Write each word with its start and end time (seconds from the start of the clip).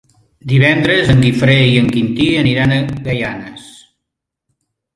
Divendres 0.51 1.11
en 1.13 1.21
Guifré 1.25 1.57
i 1.67 1.75
en 1.83 1.91
Quintí 1.97 2.29
aniran 2.45 2.73
a 2.77 2.81
Gaianes. 3.11 3.69